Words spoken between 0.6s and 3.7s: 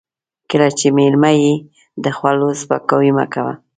چې مېلمه يې د خوړو سپکاوی مه کوه.